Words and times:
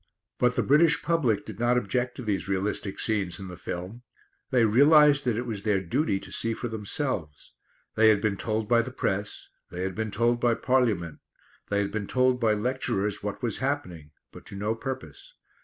But 0.39 0.55
the 0.55 0.63
British 0.63 1.03
public 1.03 1.45
did 1.45 1.59
not 1.59 1.77
object 1.77 2.15
to 2.15 2.23
these 2.23 2.47
realistic 2.49 2.99
scenes 2.99 3.39
in 3.39 3.49
the 3.49 3.55
film. 3.55 4.01
They 4.49 4.65
realised 4.65 5.25
that 5.25 5.37
it 5.37 5.45
was 5.45 5.61
their 5.61 5.79
duty 5.79 6.19
to 6.21 6.31
see 6.31 6.55
for 6.55 6.67
themselves. 6.67 7.53
They 7.93 8.09
had 8.09 8.19
been 8.19 8.35
told 8.35 8.67
by 8.67 8.81
the 8.81 8.89
press; 8.89 9.47
they 9.69 9.83
had 9.83 9.93
been 9.93 10.09
told 10.09 10.41
by 10.41 10.55
Parliament; 10.55 11.19
they 11.69 11.77
had 11.77 11.91
been 11.91 12.07
told 12.07 12.39
by 12.39 12.53
lecturers 12.55 13.21
what 13.21 13.43
was 13.43 13.59
happening, 13.59 14.09
but 14.31 14.43
to 14.47 14.55
no 14.55 14.73
purpose. 14.73 15.35